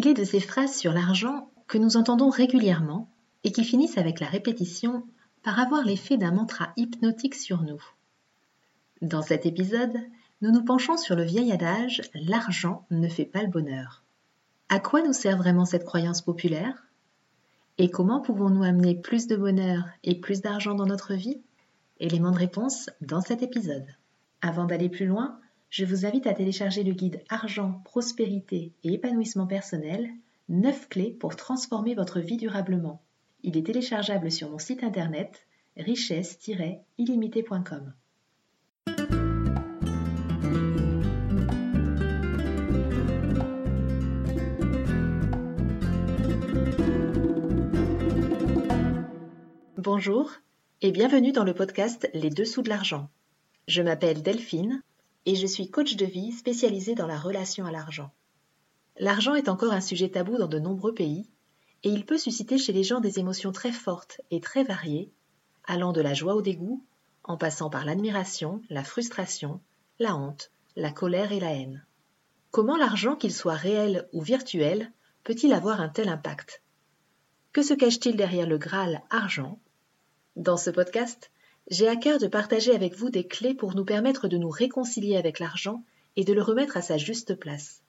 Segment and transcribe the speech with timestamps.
[0.00, 3.10] Il est de ces phrases sur l'argent que nous entendons régulièrement
[3.42, 5.04] et qui finissent avec la répétition
[5.42, 7.82] par avoir l'effet d'un mantra hypnotique sur nous.
[9.02, 9.96] Dans cet épisode,
[10.40, 14.04] nous nous penchons sur le vieil adage L'argent ne fait pas le bonheur.
[14.68, 16.86] À quoi nous sert vraiment cette croyance populaire?
[17.76, 21.40] Et comment pouvons-nous amener plus de bonheur et plus d'argent dans notre vie?
[21.98, 23.88] Élément de réponse dans cet épisode.
[24.42, 25.40] Avant d'aller plus loin,
[25.70, 30.08] je vous invite à télécharger le guide Argent, prospérité et épanouissement personnel
[30.48, 33.02] 9 clés pour transformer votre vie durablement.
[33.42, 37.92] Il est téléchargeable sur mon site internet richesse-illimité.com.
[49.76, 50.32] Bonjour
[50.80, 53.10] et bienvenue dans le podcast Les Dessous de l'argent.
[53.68, 54.82] Je m'appelle Delphine
[55.28, 58.10] et je suis coach de vie spécialisée dans la relation à l'argent.
[58.96, 61.28] L'argent est encore un sujet tabou dans de nombreux pays
[61.82, 65.12] et il peut susciter chez les gens des émotions très fortes et très variées,
[65.64, 66.82] allant de la joie au dégoût,
[67.24, 69.60] en passant par l'admiration, la frustration,
[69.98, 71.84] la honte, la colère et la haine.
[72.50, 74.92] Comment l'argent, qu'il soit réel ou virtuel,
[75.24, 76.62] peut-il avoir un tel impact?
[77.52, 79.58] Que se cache-t-il derrière le Graal argent?
[80.36, 81.30] Dans ce podcast,
[81.70, 85.16] j'ai à cœur de partager avec vous des clés pour nous permettre de nous réconcilier
[85.16, 85.84] avec l'argent
[86.16, 87.82] et de le remettre à sa juste place.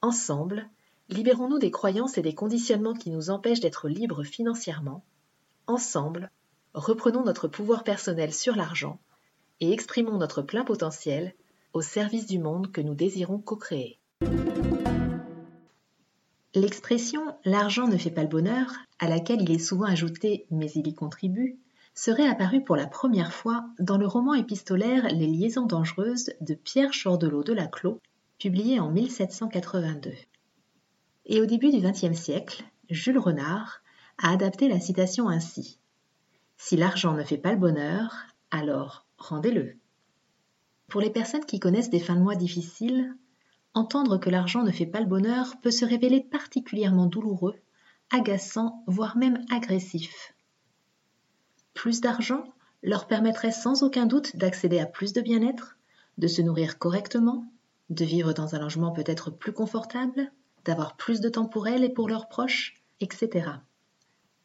[0.00, 0.68] Ensemble,
[1.08, 5.04] libérons-nous des croyances et des conditionnements qui nous empêchent d'être libres financièrement.
[5.66, 6.30] Ensemble,
[6.74, 9.00] reprenons notre pouvoir personnel sur l'argent
[9.60, 11.34] et exprimons notre plein potentiel
[11.72, 13.98] au service du monde que nous désirons co-créer.
[16.54, 20.86] L'expression l'argent ne fait pas le bonheur, à laquelle il est souvent ajouté mais il
[20.86, 21.58] y contribue,
[21.96, 26.90] serait apparu pour la première fois dans le roman épistolaire Les liaisons dangereuses de Pierre
[26.92, 28.00] Chordelot de Laclos,
[28.38, 30.12] publié en 1782.
[31.24, 33.80] Et au début du XXe siècle, Jules Renard
[34.18, 35.80] a adapté la citation ainsi
[36.58, 38.14] Si l'argent ne fait pas le bonheur,
[38.50, 39.76] alors rendez-le.
[40.88, 43.16] Pour les personnes qui connaissent des fins de mois difficiles,
[43.72, 47.56] entendre que l'argent ne fait pas le bonheur peut se révéler particulièrement douloureux,
[48.10, 50.35] agaçant, voire même agressif.
[51.76, 52.42] Plus d'argent
[52.82, 55.76] leur permettrait sans aucun doute d'accéder à plus de bien-être,
[56.16, 57.44] de se nourrir correctement,
[57.90, 60.32] de vivre dans un logement peut-être plus confortable,
[60.64, 63.50] d'avoir plus de temps pour elles et pour leurs proches, etc.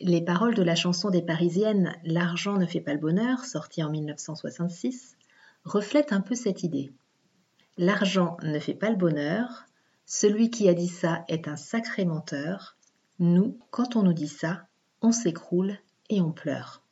[0.00, 3.90] Les paroles de la chanson des Parisiennes L'argent ne fait pas le bonheur, sortie en
[3.90, 5.16] 1966,
[5.64, 6.92] reflètent un peu cette idée.
[7.78, 9.64] L'argent ne fait pas le bonheur,
[10.04, 12.76] celui qui a dit ça est un sacré menteur,
[13.18, 14.66] nous, quand on nous dit ça,
[15.00, 15.78] on s'écroule
[16.10, 16.83] et on pleure.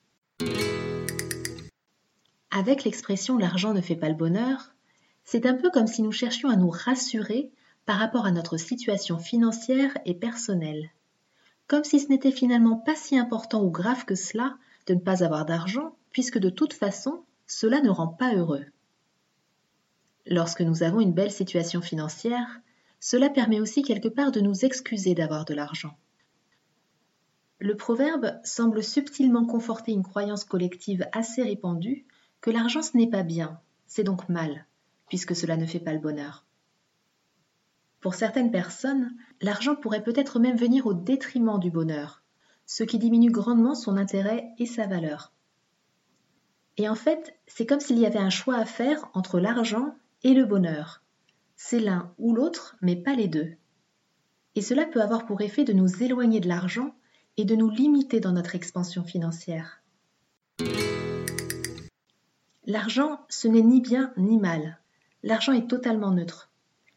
[2.51, 4.75] Avec l'expression l'argent ne fait pas le bonheur,
[5.25, 7.51] c'est un peu comme si nous cherchions à nous rassurer
[7.87, 10.91] par rapport à notre situation financière et personnelle.
[11.67, 15.25] Comme si ce n'était finalement pas si important ou grave que cela de ne pas
[15.25, 18.65] avoir d'argent, puisque de toute façon, cela ne rend pas heureux.
[20.27, 22.61] Lorsque nous avons une belle situation financière,
[23.01, 25.97] cela permet aussi quelque part de nous excuser d'avoir de l'argent.
[27.65, 32.05] Le proverbe semble subtilement conforter une croyance collective assez répandue
[32.41, 34.67] que l'argent ce n'est pas bien, c'est donc mal,
[35.07, 36.45] puisque cela ne fait pas le bonheur.
[38.01, 42.25] Pour certaines personnes, l'argent pourrait peut-être même venir au détriment du bonheur,
[42.67, 45.33] ce qui diminue grandement son intérêt et sa valeur.
[46.79, 50.35] Et en fait, c'est comme s'il y avait un choix à faire entre l'argent et
[50.35, 51.05] le bonheur.
[51.55, 53.53] C'est l'un ou l'autre, mais pas les deux.
[54.57, 56.93] Et cela peut avoir pour effet de nous éloigner de l'argent
[57.37, 59.83] et de nous limiter dans notre expansion financière.
[62.65, 64.79] L'argent, ce n'est ni bien ni mal.
[65.23, 66.51] L'argent est totalement neutre.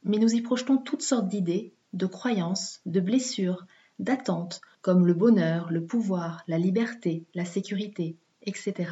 [0.03, 3.65] Mais nous y projetons toutes sortes d'idées, de croyances, de blessures,
[3.97, 8.91] d'attentes, comme le bonheur, le pouvoir, la liberté, la sécurité, etc.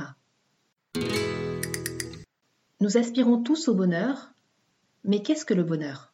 [2.79, 4.33] Nous aspirons tous au bonheur,
[5.03, 6.13] mais qu'est-ce que le bonheur?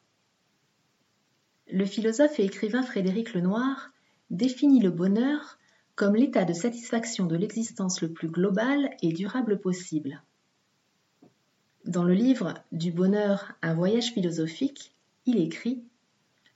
[1.72, 3.92] Le philosophe et écrivain Frédéric Lenoir
[4.30, 5.58] définit le bonheur
[5.96, 10.22] comme l'état de satisfaction de l'existence le plus global et durable possible.
[11.84, 14.94] Dans le livre Du bonheur, un voyage philosophique,
[15.26, 15.82] il écrit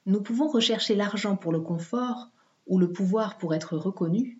[0.06, 2.30] Nous pouvons rechercher l'argent pour le confort
[2.66, 4.38] ou le pouvoir pour être reconnu,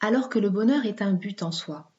[0.00, 1.90] alors que le bonheur est un but en soi.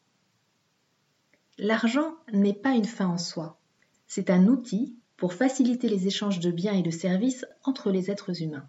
[1.58, 3.60] L'argent n'est pas une fin en soi,
[4.08, 8.42] c'est un outil pour faciliter les échanges de biens et de services entre les êtres
[8.42, 8.68] humains.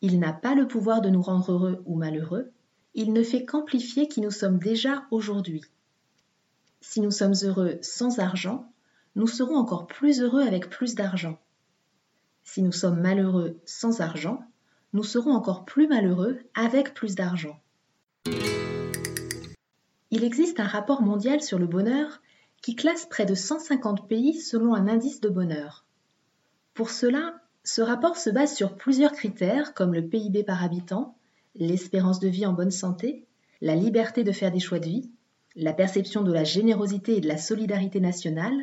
[0.00, 2.52] Il n'a pas le pouvoir de nous rendre heureux ou malheureux,
[2.94, 5.62] il ne fait qu'amplifier qui nous sommes déjà aujourd'hui.
[6.80, 8.72] Si nous sommes heureux sans argent,
[9.16, 11.38] nous serons encore plus heureux avec plus d'argent.
[12.44, 14.40] Si nous sommes malheureux sans argent,
[14.92, 17.60] nous serons encore plus malheureux avec plus d'argent.
[20.10, 22.22] Il existe un rapport mondial sur le bonheur
[22.62, 25.84] qui classe près de 150 pays selon un indice de bonheur.
[26.74, 31.18] Pour cela, ce rapport se base sur plusieurs critères comme le PIB par habitant,
[31.54, 33.26] l'espérance de vie en bonne santé,
[33.60, 35.10] la liberté de faire des choix de vie,
[35.54, 38.58] la perception de la générosité et de la solidarité nationale,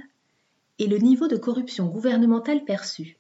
[0.79, 3.19] et le niveau de corruption gouvernementale perçu.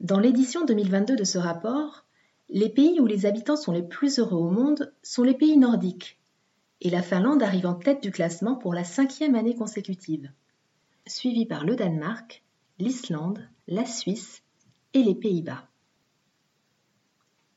[0.00, 2.04] Dans l'édition 2022 de ce rapport,
[2.50, 6.18] les pays où les habitants sont les plus heureux au monde sont les pays nordiques,
[6.82, 10.30] et la Finlande arrive en tête du classement pour la cinquième année consécutive,
[11.06, 12.44] suivie par le Danemark,
[12.78, 14.42] l'Islande, la Suisse
[14.94, 15.68] et les Pays-Bas.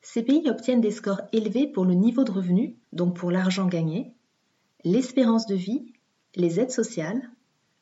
[0.02, 4.16] Ces pays obtiennent des scores élevés pour le niveau de revenu, donc pour l'argent gagné,
[4.84, 5.94] l'espérance de vie,
[6.36, 7.30] les aides sociales,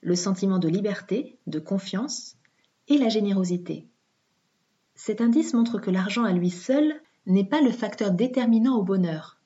[0.01, 2.35] le sentiment de liberté, de confiance
[2.89, 3.87] et la générosité.
[4.95, 6.93] Cet indice montre que l'argent à lui seul
[7.25, 9.39] n'est pas le facteur déterminant au bonheur.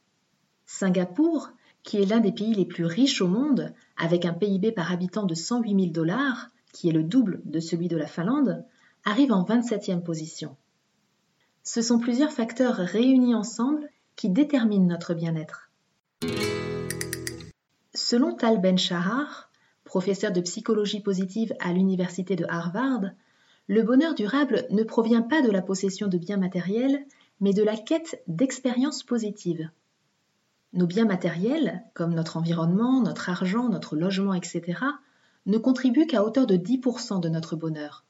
[0.65, 1.51] Singapour,
[1.83, 5.27] qui est l'un des pays les plus riches au monde, avec un PIB par habitant
[5.27, 8.65] de 108 000 dollars, qui est le double de celui de la Finlande,
[9.05, 10.57] arrive en 27e position.
[11.63, 15.71] Ce sont plusieurs facteurs réunis ensemble qui déterminent notre bien-être.
[17.93, 19.49] Selon Tal Ben-Shahar,
[19.85, 23.11] professeur de psychologie positive à l'université de Harvard,
[23.67, 27.05] le bonheur durable ne provient pas de la possession de biens matériels,
[27.39, 29.69] mais de la quête d'expériences positives.
[30.73, 34.79] Nos biens matériels, comme notre environnement, notre argent, notre logement, etc.,
[35.45, 38.05] ne contribuent qu'à hauteur de 10% de notre bonheur.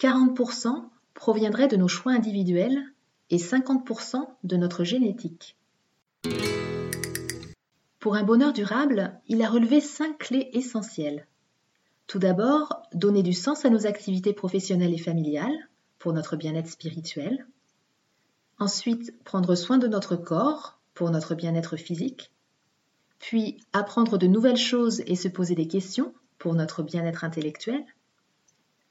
[0.00, 0.84] 40%
[1.14, 2.82] proviendraient de nos choix individuels
[3.30, 5.56] et 50% de notre génétique.
[7.98, 11.26] Pour un bonheur durable, il a relevé cinq clés essentielles.
[12.06, 15.68] Tout d'abord, donner du sens à nos activités professionnelles et familiales
[15.98, 17.46] pour notre bien-être spirituel.
[18.58, 22.30] Ensuite, prendre soin de notre corps pour notre bien-être physique.
[23.18, 27.84] Puis, apprendre de nouvelles choses et se poser des questions pour notre bien-être intellectuel.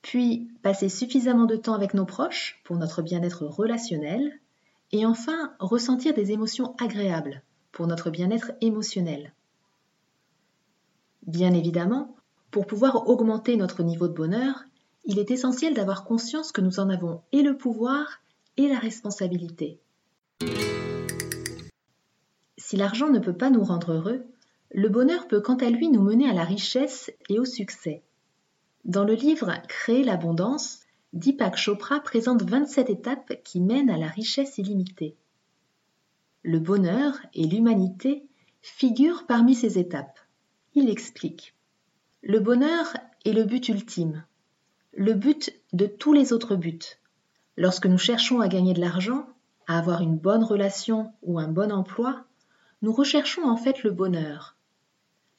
[0.01, 4.39] Puis, passer suffisamment de temps avec nos proches pour notre bien-être relationnel.
[4.91, 9.33] Et enfin, ressentir des émotions agréables pour notre bien-être émotionnel.
[11.25, 12.15] Bien évidemment,
[12.51, 14.63] pour pouvoir augmenter notre niveau de bonheur,
[15.05, 18.19] il est essentiel d'avoir conscience que nous en avons et le pouvoir
[18.57, 19.79] et la responsabilité.
[22.57, 24.25] Si l'argent ne peut pas nous rendre heureux,
[24.71, 28.01] le bonheur peut quant à lui nous mener à la richesse et au succès.
[28.83, 30.81] Dans le livre Créer l'abondance,
[31.13, 35.15] Deepak Chopra présente 27 étapes qui mènent à la richesse illimitée.
[36.43, 38.27] Le bonheur et l'humanité
[38.61, 40.19] figurent parmi ces étapes.
[40.73, 41.55] Il explique.
[42.21, 44.25] Le bonheur est le but ultime,
[44.93, 46.97] le but de tous les autres buts.
[47.57, 49.25] Lorsque nous cherchons à gagner de l'argent,
[49.67, 52.25] à avoir une bonne relation ou un bon emploi,
[52.81, 54.54] nous recherchons en fait le bonheur.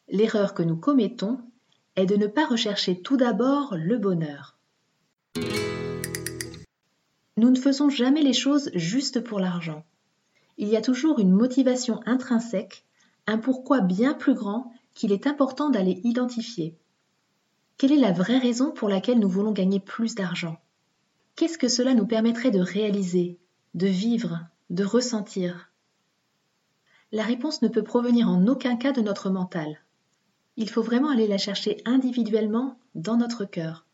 [0.08, 1.40] L'erreur que nous commettons
[1.96, 4.56] est de ne pas rechercher tout d'abord le bonheur.
[7.36, 9.84] Nous ne faisons jamais les choses juste pour l'argent.
[10.58, 12.84] Il y a toujours une motivation intrinsèque,
[13.26, 16.78] un pourquoi bien plus grand qu'il est important d'aller identifier.
[17.76, 20.56] Quelle est la vraie raison pour laquelle nous voulons gagner plus d'argent?
[21.34, 23.38] Qu'est-ce que cela nous permettrait de réaliser,
[23.74, 25.70] de vivre, de ressentir?
[27.12, 29.78] La réponse ne peut provenir en aucun cas de notre mental.
[30.56, 33.86] Il faut vraiment aller la chercher individuellement dans notre cœur.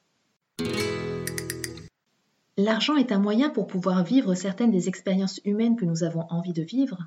[2.57, 6.53] L'argent est un moyen pour pouvoir vivre certaines des expériences humaines que nous avons envie
[6.53, 6.99] de vivre,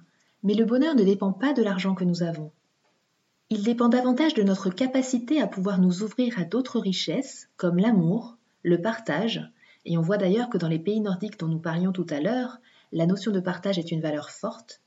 [0.44, 2.52] mais le bonheur ne dépend pas de l'argent que nous avons.
[3.50, 8.38] Il dépend davantage de notre capacité à pouvoir nous ouvrir à d'autres richesses, comme l'amour,
[8.64, 9.50] le partage,
[9.86, 12.58] et on voit d'ailleurs que dans les pays nordiques dont nous parlions tout à l'heure,
[12.92, 14.82] la notion de partage est une valeur forte,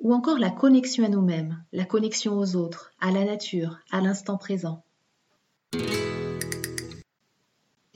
[0.00, 4.36] ou encore la connexion à nous-mêmes, la connexion aux autres, à la nature, à l'instant
[4.36, 4.84] présent.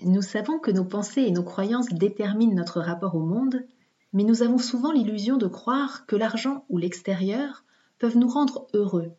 [0.02, 3.64] Nous savons que nos pensées et nos croyances déterminent notre rapport au monde,
[4.12, 7.64] mais nous avons souvent l'illusion de croire que l'argent ou l'extérieur
[7.98, 9.12] peuvent nous rendre heureux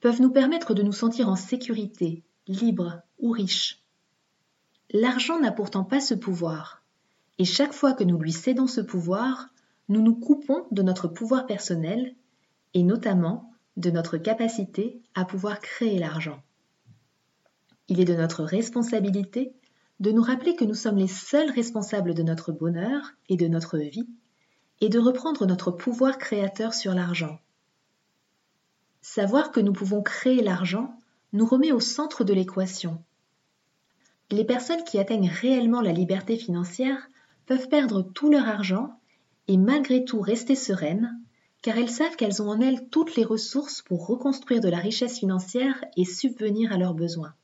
[0.00, 3.82] peuvent nous permettre de nous sentir en sécurité, libres ou riches.
[4.90, 6.82] L'argent n'a pourtant pas ce pouvoir,
[7.38, 9.48] et chaque fois que nous lui cédons ce pouvoir,
[9.88, 12.14] nous nous coupons de notre pouvoir personnel,
[12.74, 16.42] et notamment de notre capacité à pouvoir créer l'argent.
[17.88, 19.52] Il est de notre responsabilité
[20.00, 23.78] de nous rappeler que nous sommes les seuls responsables de notre bonheur et de notre
[23.78, 24.08] vie,
[24.80, 27.38] et de reprendre notre pouvoir créateur sur l'argent
[29.00, 30.98] Savoir que nous pouvons créer l'argent
[31.32, 33.02] nous remet au centre de l'équation.
[34.30, 37.08] Les personnes qui atteignent réellement la liberté financière
[37.46, 38.98] peuvent perdre tout leur argent
[39.48, 41.18] et malgré tout rester sereines,
[41.62, 45.18] car elles savent qu'elles ont en elles toutes les ressources pour reconstruire de la richesse
[45.18, 47.34] financière et subvenir à leurs besoins.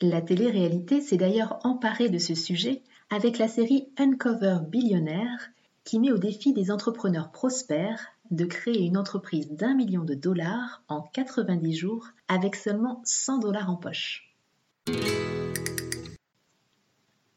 [0.00, 5.50] La télé-réalité s'est d'ailleurs emparée de ce sujet avec la série Uncover Billionaire
[5.84, 10.82] qui met au défi des entrepreneurs prospères de créer une entreprise d'un million de dollars
[10.88, 14.34] en 90 jours avec seulement 100 dollars en poche.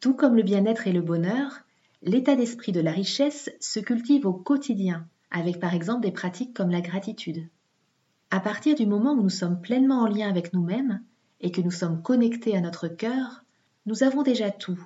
[0.01, 1.61] Tout comme le bien-être et le bonheur,
[2.01, 6.71] l'état d'esprit de la richesse se cultive au quotidien, avec par exemple des pratiques comme
[6.71, 7.47] la gratitude.
[8.31, 11.03] À partir du moment où nous sommes pleinement en lien avec nous-mêmes
[11.41, 13.43] et que nous sommes connectés à notre cœur,
[13.85, 14.79] nous avons déjà tout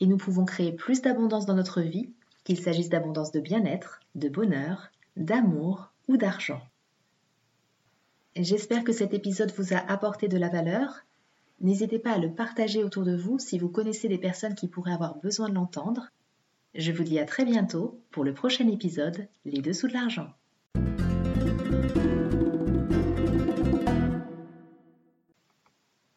[0.00, 2.12] et nous pouvons créer plus d'abondance dans notre vie,
[2.44, 6.60] qu'il s'agisse d'abondance de bien-être, de bonheur, d'amour ou d'argent.
[8.36, 11.04] J'espère que cet épisode vous a apporté de la valeur.
[11.60, 14.92] N'hésitez pas à le partager autour de vous si vous connaissez des personnes qui pourraient
[14.92, 16.10] avoir besoin de l'entendre.
[16.74, 20.28] Je vous dis à très bientôt pour le prochain épisode Les Dessous de l'argent.